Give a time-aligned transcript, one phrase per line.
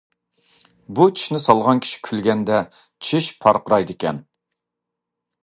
[0.99, 2.63] بۇ چىشنى سالغان كىشى كۈلگەندە،
[3.09, 4.25] چىش پارقىرايدىكەن.